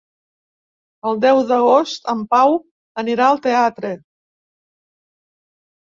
[1.09, 2.57] El deu d'agost en Pau
[3.03, 3.95] anirà al teatre.